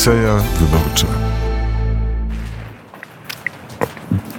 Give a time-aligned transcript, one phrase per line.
[0.00, 1.06] Odyseja wyborcza.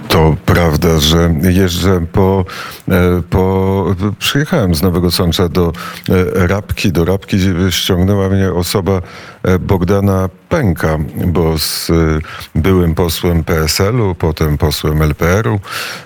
[0.07, 2.45] To prawda, że jeżdżę po,
[2.89, 3.95] e, po.
[4.19, 5.73] Przyjechałem z Nowego Sącza do
[6.09, 6.91] e, Rabki.
[6.91, 7.37] Do Rabki
[7.69, 9.01] ściągnęła mnie osoba
[9.43, 10.97] e, Bogdana pęka,
[11.27, 12.21] bo z y,
[12.55, 15.59] byłym posłem PSL-u, potem posłem LPR-u,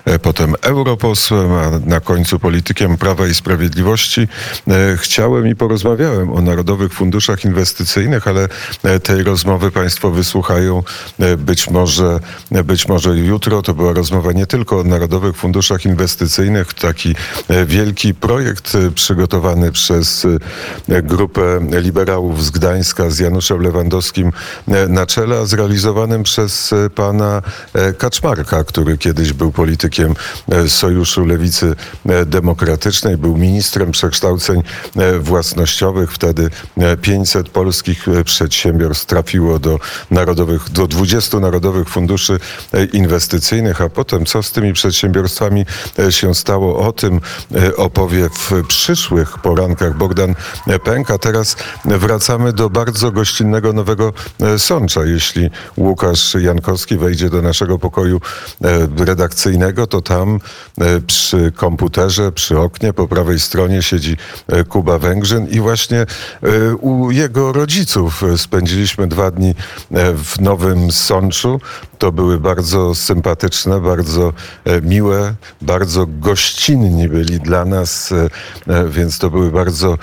[0.04, 4.28] e, potem europosłem, a na końcu politykiem Prawa i Sprawiedliwości
[4.68, 8.48] e, chciałem i porozmawiałem o Narodowych Funduszach Inwestycyjnych, ale
[8.84, 10.82] e, tej rozmowy Państwo wysłuchają
[11.38, 12.20] być może,
[12.64, 13.62] być może jutro.
[13.62, 17.14] To była rozmowa nie tylko o Narodowych Funduszach Inwestycyjnych, taki
[17.66, 20.26] wielki projekt przygotowany przez
[21.02, 24.32] grupę liberałów z Gdańska z Januszem Lewandowskim
[24.88, 27.42] na czele, a zrealizowanym przez e, pana
[27.74, 30.14] e, Kaczmarka, który kiedyś był politykiem
[30.68, 31.74] Sojuszu Lewicy
[32.26, 34.62] Demokratycznej, był ministrem przekształceń
[35.20, 36.12] własnościowych.
[36.12, 36.50] Wtedy
[37.02, 39.78] 500 polskich przedsiębiorstw trafiło do
[40.10, 42.38] narodowych, do 20 narodowych funduszy
[42.92, 45.66] inwestycyjnych, a potem co z tymi przedsiębiorstwami
[46.10, 47.20] się stało, o tym
[47.76, 50.34] opowie w przyszłych porankach Bogdan
[50.84, 51.18] Pęka.
[51.18, 54.12] Teraz wracamy do bardzo gościnnego nowego E,
[54.58, 55.04] Sącza.
[55.04, 58.20] Jeśli Łukasz Jankowski wejdzie do naszego pokoju
[58.64, 60.40] e, redakcyjnego, to tam
[60.80, 64.16] e, przy komputerze, przy oknie po prawej stronie siedzi
[64.68, 66.06] Kuba Węgrzyn i właśnie
[66.80, 69.54] u jego rodziców spędziliśmy dwa dni
[70.24, 71.60] w Nowym Sączu.
[71.98, 74.32] To były bardzo sympatyczne, bardzo
[74.82, 78.14] miłe, bardzo gościnni byli dla nas,
[78.88, 79.98] więc to były bardzo,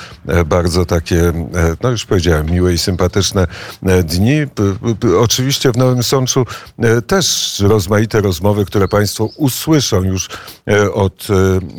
[0.46, 1.34] bardzo takie,
[1.84, 3.48] no już powiedziałem, miłe i sympatyczne
[4.04, 4.13] dni.
[5.20, 6.46] Oczywiście w Nowym Sączu
[6.80, 10.30] e, też rozmaite rozmowy, które Państwo usłyszą już
[10.68, 11.28] e, od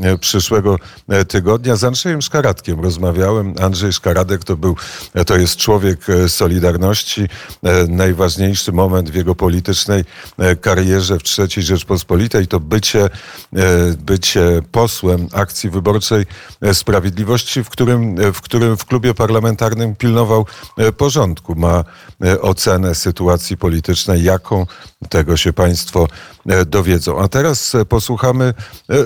[0.03, 0.79] e, przyszłego
[1.29, 1.77] tygodnia.
[1.77, 3.55] Z Andrzejem Szkaradkiem rozmawiałem.
[3.61, 4.77] Andrzej Szkaradek to był,
[5.27, 7.29] to jest człowiek Solidarności.
[7.89, 10.05] Najważniejszy moment w jego politycznej
[10.61, 13.11] karierze w III Rzeczpospolitej to bycie,
[13.99, 16.27] bycie posłem akcji wyborczej
[16.73, 20.47] Sprawiedliwości, w którym, w którym w klubie parlamentarnym pilnował
[20.97, 21.55] porządku.
[21.55, 21.85] Ma
[22.41, 24.67] ocenę sytuacji politycznej, jaką
[25.09, 26.09] tego się Państwo
[26.47, 27.21] e, dowiedzą.
[27.23, 28.53] A teraz e, posłuchamy e,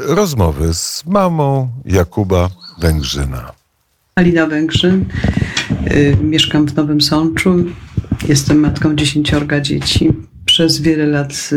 [0.06, 2.48] rozmowy z mamą Jakuba
[2.80, 3.52] Węgrzyna.
[4.14, 5.04] Alina Węgrzyn,
[6.22, 7.64] mieszkam w Nowym Sączu,
[8.28, 10.12] jestem matką dziesięciorga dzieci.
[10.44, 11.50] Przez wiele lat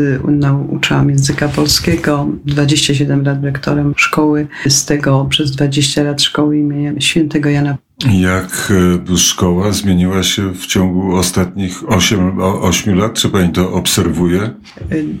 [0.68, 7.50] uczyłam języka polskiego, 27 lat rektorem szkoły, z tego przez 20 lat szkoły imienia świętego
[7.50, 7.76] Jana
[8.10, 8.72] jak
[9.12, 13.14] e, szkoła zmieniła się w ciągu ostatnich 8, 8 lat?
[13.14, 14.40] Czy pani to obserwuje?
[14.42, 14.52] E,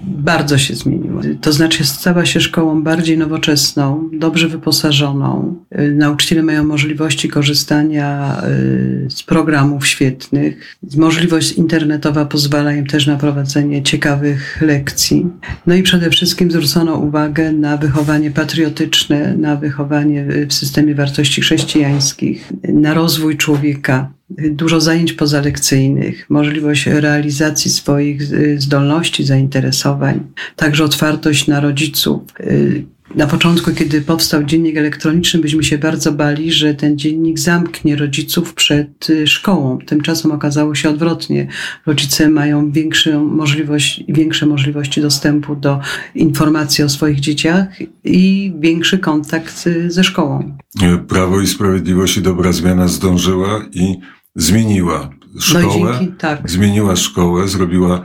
[0.04, 1.22] bardzo się zmieniła.
[1.40, 5.56] To znaczy stała się szkołą bardziej nowoczesną, dobrze wyposażoną.
[5.70, 8.42] E, nauczyciele mają możliwości korzystania
[9.08, 10.76] z programów świetnych.
[10.96, 15.26] Możliwość internetowa pozwala im też na prowadzenie ciekawych lekcji.
[15.66, 22.52] No i przede wszystkim zwrócono uwagę na wychowanie patriotyczne, na wychowanie w systemie wartości chrześcijańskich
[22.72, 24.12] na rozwój człowieka,
[24.50, 28.22] dużo zajęć pozalekcyjnych, możliwość realizacji swoich
[28.60, 30.20] zdolności, zainteresowań,
[30.56, 32.22] także otwartość na rodziców,
[33.14, 38.54] na początku, kiedy powstał dziennik elektroniczny, byśmy się bardzo bali, że ten dziennik zamknie rodziców
[38.54, 39.78] przed y, szkołą.
[39.86, 41.46] Tymczasem okazało się odwrotnie.
[41.86, 45.80] Rodzice mają większą możliwość, większe możliwości dostępu do
[46.14, 47.66] informacji o swoich dzieciach
[48.04, 50.56] i większy kontakt y, ze szkołą.
[51.08, 53.96] Prawo i Sprawiedliwość i dobra zmiana zdążyła i
[54.36, 55.90] zmieniła no szkołę.
[55.92, 56.50] No dzięki, tak.
[56.50, 58.04] Zmieniła szkołę, zrobiła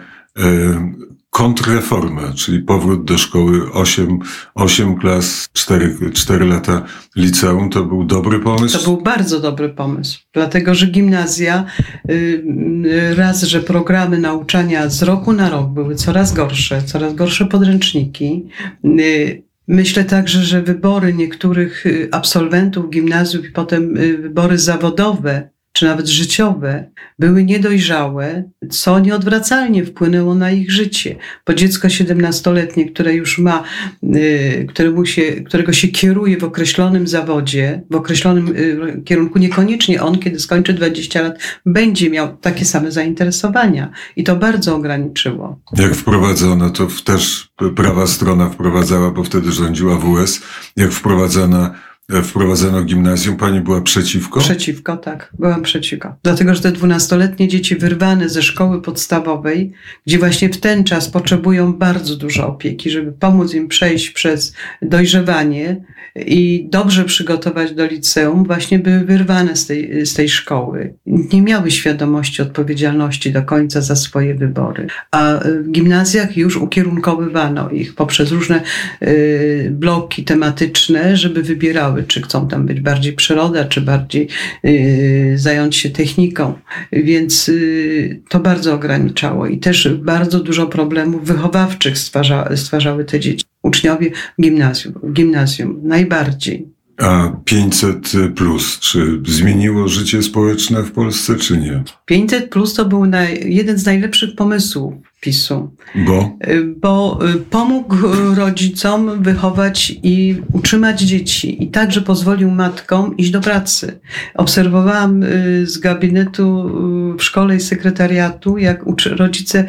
[1.37, 4.19] kontrreformę, czyli powrót do szkoły 8,
[4.55, 6.83] 8 klas, 4, 4 lata
[7.15, 8.77] liceum, to był dobry pomysł?
[8.77, 11.65] To był bardzo dobry pomysł, dlatego że gimnazja,
[12.09, 18.47] y, raz, że programy nauczania z roku na rok były coraz gorsze, coraz gorsze podręczniki,
[18.85, 26.07] y, Myślę także, że wybory niektórych y, absolwentów gimnazjów i potem wybory zawodowe czy nawet
[26.07, 26.89] życiowe,
[27.19, 31.15] były niedojrzałe, co nieodwracalnie wpłynęło na ich życie.
[31.47, 33.63] Bo dziecko 17-letnie, które już ma,
[34.03, 40.19] y, któremu się, którego się kieruje w określonym zawodzie, w określonym y, kierunku, niekoniecznie on,
[40.19, 43.91] kiedy skończy 20 lat, będzie miał takie same zainteresowania.
[44.15, 45.59] I to bardzo ograniczyło.
[45.77, 50.41] Jak wprowadzono, to też prawa strona wprowadzała, bo wtedy rządziła WS,
[50.75, 51.86] jak wprowadzona
[52.23, 54.39] wprowadzono gimnazjum, pani była przeciwko?
[54.39, 55.29] Przeciwko, tak.
[55.39, 56.15] Byłam przeciwko.
[56.23, 59.71] Dlatego, że te dwunastoletnie dzieci wyrwane ze szkoły podstawowej,
[60.05, 65.81] gdzie właśnie w ten czas potrzebują bardzo dużo opieki, żeby pomóc im przejść przez dojrzewanie
[66.15, 70.93] i dobrze przygotować do liceum, właśnie były wyrwane z tej, z tej szkoły.
[71.05, 74.87] Nie miały świadomości odpowiedzialności do końca za swoje wybory.
[75.11, 78.61] A w gimnazjach już ukierunkowywano ich poprzez różne
[79.03, 84.27] y, bloki tematyczne, żeby wybierały, czy chcą tam być bardziej przyroda, czy bardziej
[84.65, 86.53] y, zająć się techniką.
[86.91, 93.45] Więc y, to bardzo ograniczało i też bardzo dużo problemów wychowawczych stwarza, stwarzały te dzieci.
[93.63, 96.77] Uczniowie w gimnazjum, w gimnazjum najbardziej.
[96.97, 101.83] A 500 plus, czy zmieniło życie społeczne w Polsce, czy nie?
[102.05, 104.93] 500 plus to był naj, jeden z najlepszych pomysłów
[105.27, 105.75] PiSu.
[105.95, 106.37] Bo?
[106.81, 107.19] Bo
[107.49, 107.95] pomógł
[108.35, 113.99] rodzicom wychować i utrzymać dzieci i także pozwolił matkom iść do pracy.
[114.35, 115.23] Obserwowałam
[115.63, 116.71] z gabinetu
[117.19, 119.65] w szkole i sekretariatu, jak rodzice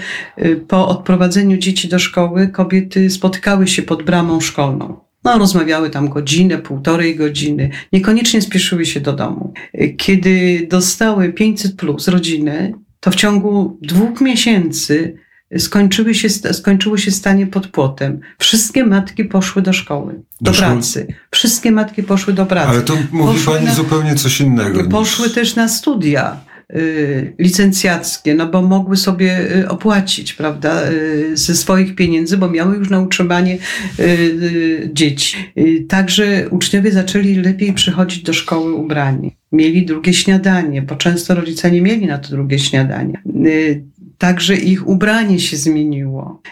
[0.68, 5.00] po odprowadzeniu dzieci do szkoły, kobiety spotykały się pod bramą szkolną.
[5.24, 9.52] No, rozmawiały tam godzinę, półtorej godziny, niekoniecznie spieszyły się do domu.
[9.96, 15.14] Kiedy dostały 500 plus rodziny, to w ciągu dwóch miesięcy
[15.58, 18.20] skończyły się, skończyło się stanie pod płotem.
[18.38, 21.06] Wszystkie matki poszły do szkoły, do, do pracy.
[21.30, 22.68] Wszystkie matki poszły do pracy.
[22.68, 24.84] Ale to mówi poszły pani na, zupełnie coś innego.
[24.84, 25.34] Poszły niż...
[25.34, 26.40] też na studia
[26.76, 32.76] y, licencjackie, no bo mogły sobie y, opłacić, prawda, y, ze swoich pieniędzy, bo miały
[32.76, 33.58] już na utrzymanie
[34.92, 35.52] dzieci.
[35.88, 39.36] Także uczniowie zaczęli lepiej przychodzić do szkoły ubrani.
[39.52, 43.22] Mieli drugie śniadanie, bo często rodzice nie mieli na to drugie śniadanie
[44.18, 46.42] Także ich ubranie się zmieniło.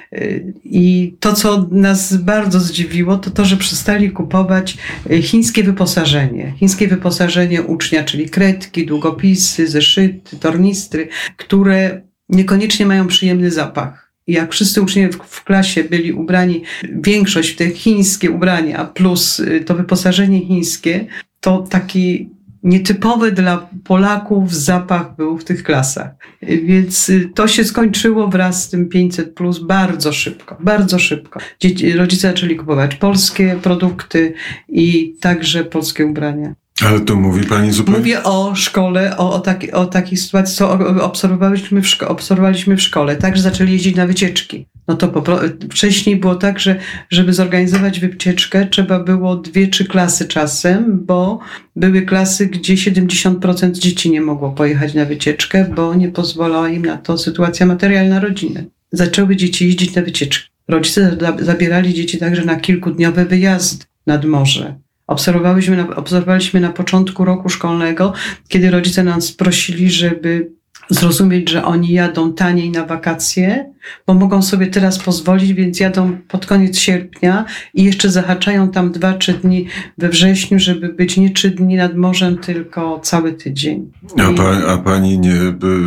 [0.65, 4.79] I to, co nas bardzo zdziwiło, to to, że przestali kupować
[5.23, 6.55] chińskie wyposażenie.
[6.57, 14.13] Chińskie wyposażenie ucznia, czyli kredki, długopisy, zeszyty, tornistry, które niekoniecznie mają przyjemny zapach.
[14.27, 20.47] Jak wszyscy uczniowie w, klasie byli ubrani, większość w te chińskie ubrania plus to wyposażenie
[20.47, 21.07] chińskie,
[21.41, 22.31] to taki
[22.67, 26.11] nietypowy dla Polaków zapach był w tych klasach.
[26.43, 31.41] Więc y, to się skończyło wraz z tym 500 plus bardzo szybko, bardzo szybko.
[31.61, 34.35] Dzieci, rodzice zaczęli kupować polskie produkty
[34.69, 36.55] i także polskie ubrania.
[36.87, 37.99] Ale to mówi pani zupełnie.
[37.99, 42.83] Mówię o szkole, o, o, taki, o takiej sytuacji, co obserwowaliśmy w, szko- obserwowaliśmy w
[42.83, 43.17] szkole.
[43.17, 44.67] Także zaczęli jeździć na wycieczki.
[44.89, 45.39] No to po,
[45.71, 46.79] wcześniej było tak, że
[47.11, 51.39] żeby zorganizować wycieczkę, trzeba było dwie, trzy klasy czasem, bo
[51.77, 56.97] były klasy, gdzie 70% dzieci nie mogło pojechać na wycieczkę, bo nie pozwalała im na
[56.97, 58.67] to sytuacja materialna rodziny.
[58.93, 60.49] Zaczęły dzieci jeździć na wycieczki.
[60.69, 68.13] Rodzice zabierali dzieci także na kilkudniowe wyjazdy nad morze na, obserwowaliśmy na początku roku szkolnego,
[68.49, 70.51] kiedy rodzice nas prosili, żeby
[70.91, 73.73] zrozumieć, że oni jadą taniej na wakacje,
[74.07, 77.45] bo mogą sobie teraz pozwolić, więc jadą pod koniec sierpnia
[77.75, 79.67] i jeszcze zahaczają tam dwa, trzy dni
[79.99, 83.93] we wrześniu, żeby być nie trzy dni nad morzem, tylko cały tydzień.
[84.19, 85.37] A, pa, a pani nie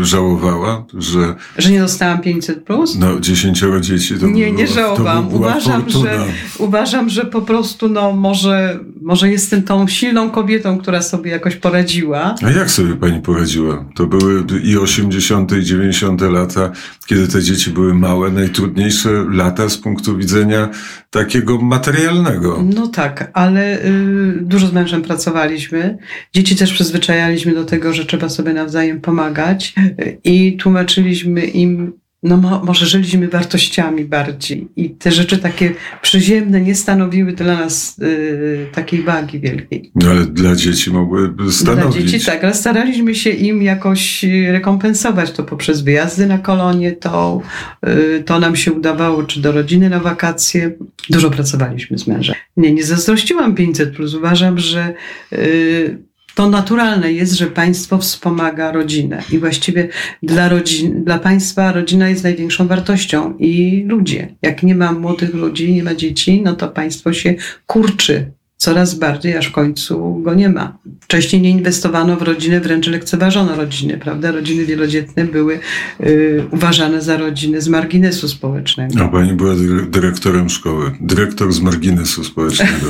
[0.02, 1.36] żałowała, że...
[1.58, 2.96] Że nie dostałam 500 plus?
[2.96, 5.34] No, dziesięcioro dzieci to Nie, nie żałowałam.
[5.34, 6.20] Uważam, że,
[6.58, 12.36] uważam, że po prostu no może, może jestem tą silną kobietą, która sobie jakoś poradziła.
[12.44, 13.86] A jak sobie pani poradziła?
[13.96, 15.52] To były i 80.
[15.52, 16.22] i 90.
[16.22, 16.72] lata,
[17.08, 20.70] kiedy te dzieci były były małe, najtrudniejsze lata z punktu widzenia
[21.10, 22.64] takiego materialnego.
[22.76, 25.98] No tak, ale y, dużo z mężem pracowaliśmy.
[26.34, 32.38] Dzieci też przyzwyczajaliśmy do tego, że trzeba sobie nawzajem pomagać y, i tłumaczyliśmy im no
[32.38, 38.68] mo, może żyliśmy wartościami bardziej i te rzeczy takie przyziemne nie stanowiły dla nas y,
[38.72, 39.92] takiej wagi wielkiej.
[39.96, 41.96] No ale dla dzieci mogły stanowić.
[41.96, 47.42] Dla dzieci tak, ale staraliśmy się im jakoś rekompensować to poprzez wyjazdy na kolonie, to,
[47.88, 50.72] y, to nam się udawało, czy do rodziny na wakacje.
[51.10, 52.36] Dużo pracowaliśmy z mężem.
[52.58, 54.14] Nie, nie zazdrościłam 500+, plus.
[54.14, 54.94] uważam, że
[55.34, 56.09] y,
[56.40, 59.88] to naturalne jest, że państwo wspomaga rodzinę i właściwie
[60.24, 64.36] dla, rodzin, dla państwa rodzina jest największą wartością i ludzie.
[64.42, 69.38] Jak nie ma młodych ludzi, nie ma dzieci, no to państwo się kurczy coraz bardziej,
[69.38, 70.78] aż w końcu go nie ma.
[71.02, 74.32] Wcześniej nie inwestowano w rodziny, wręcz lekceważono rodziny, prawda?
[74.32, 75.60] Rodziny wielodzietne były
[76.00, 79.04] y, uważane za rodziny z marginesu społecznego.
[79.04, 79.54] A pani była
[79.90, 82.88] dyrektorem szkoły, dyrektor z marginesu społecznego.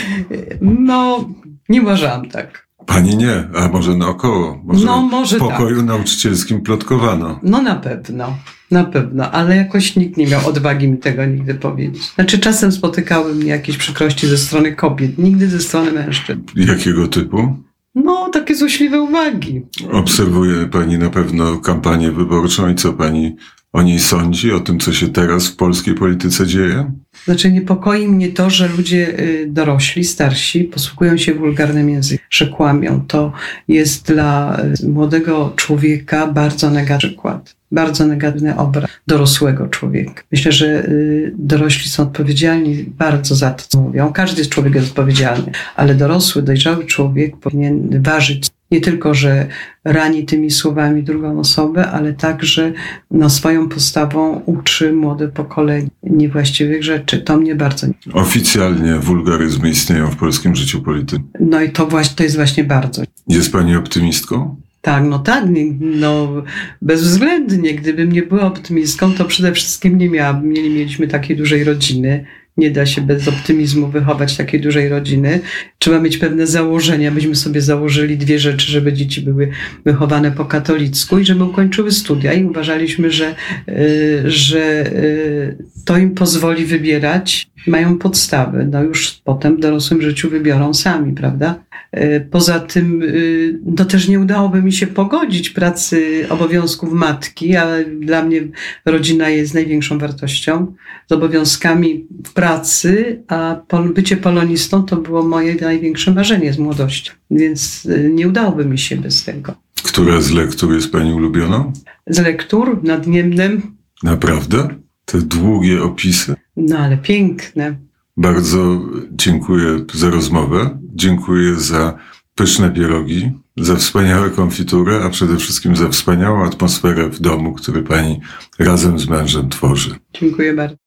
[0.60, 1.28] no,
[1.68, 2.65] nie uważałam tak.
[2.86, 4.60] Pani nie, a może naokoło.
[4.64, 7.40] Może No, może w pokoju nauczycielskim plotkowano.
[7.42, 8.36] No na pewno,
[8.70, 12.12] na pewno, ale jakoś nikt nie miał odwagi mi tego nigdy powiedzieć.
[12.14, 16.40] Znaczy czasem spotykały mnie jakieś przykrości ze strony kobiet, nigdy ze strony mężczyzn.
[16.56, 17.56] Jakiego typu?
[17.94, 19.62] No, takie złośliwe uwagi.
[19.92, 23.36] Obserwuje pani na pewno kampanię wyborczą i co pani
[23.76, 26.92] o niej sądzi, o tym, co się teraz w polskiej polityce dzieje?
[27.24, 33.04] Znaczy niepokoi mnie to, że ludzie y, dorośli, starsi posługują się wulgarnym językiem, że kłamią.
[33.08, 33.32] To
[33.68, 40.22] jest dla y, młodego człowieka bardzo negatywny przykład, bardzo negatywny obraz dorosłego człowieka.
[40.32, 44.12] Myślę, że y, dorośli są odpowiedzialni bardzo za to, co mówią.
[44.12, 49.46] Każdy człowiek jest odpowiedzialny, ale dorosły, dojrzały człowiek powinien ważyć nie tylko, że
[49.84, 52.72] rani tymi słowami drugą osobę, ale także
[53.10, 57.18] no, swoją postawą uczy młode pokolenie niewłaściwych rzeczy.
[57.18, 57.86] To mnie bardzo.
[58.12, 61.28] Oficjalnie wulgaryzmy istnieją w polskim życiu politycznym.
[61.40, 63.02] No i to właśnie to jest właśnie bardzo.
[63.28, 64.56] Jest pani optymistką?
[64.80, 65.44] Tak, no tak,
[65.80, 66.42] no
[66.82, 67.74] bezwzględnie.
[67.74, 72.24] Gdybym nie była optymistką, to przede wszystkim nie miałabym, nie mieliśmy takiej dużej rodziny.
[72.56, 75.40] Nie da się bez optymizmu wychować takiej dużej rodziny.
[75.78, 77.10] Trzeba mieć pewne założenia.
[77.10, 79.50] Byśmy sobie założyli dwie rzeczy, żeby dzieci były
[79.84, 82.32] wychowane po katolicku i żeby ukończyły studia.
[82.32, 83.34] I uważaliśmy, że,
[83.68, 87.48] y, że y, to im pozwoli wybierać.
[87.66, 88.68] Mają podstawy.
[88.70, 91.65] No już potem w dorosłym życiu wybiorą sami, prawda?
[91.96, 97.66] Y, Poza tym, y, no też nie udałoby mi się pogodzić pracy obowiązków matki, a
[98.00, 98.42] dla mnie
[98.84, 100.74] rodzina jest największą wartością,
[101.08, 103.60] z obowiązkami w pracy, a
[103.94, 107.10] bycie polonistą to było moje największe marzenie z młodości.
[107.30, 109.54] Więc y, nie udałoby mi się bez tego.
[109.82, 111.72] Która z lektur jest pani ulubioną?
[112.06, 114.68] Z lektur nad Niemnem, Naprawdę?
[115.04, 116.34] Te długie opisy?
[116.56, 117.76] no ale piękne.
[118.16, 118.80] Bardzo
[119.10, 120.78] dziękuję za rozmowę.
[120.94, 121.98] Dziękuję za
[122.34, 128.20] pyszne pierogi, za wspaniałe konfitury, a przede wszystkim za wspaniałą atmosferę w domu, który pani
[128.58, 129.94] razem z mężem tworzy.
[130.20, 130.85] Dziękuję bardzo.